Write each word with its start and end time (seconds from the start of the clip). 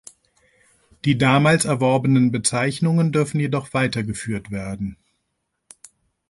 Die 1.05 1.15
damals 1.19 1.65
erworbenen 1.65 2.31
Bezeichnungen 2.31 3.11
dürfen 3.11 3.39
jedoch 3.39 3.75
weiter 3.75 4.01
geführt 4.01 4.49
werden. 4.49 4.97